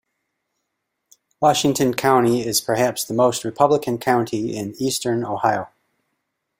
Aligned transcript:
Washington 1.39 1.93
county 1.93 2.41
is 2.43 2.59
perhaps 2.59 3.03
the 3.03 3.13
most 3.13 3.43
Republican 3.43 3.99
county 3.99 4.57
in 4.57 4.73
eastern 4.81 5.23
Ohio. 5.23 5.69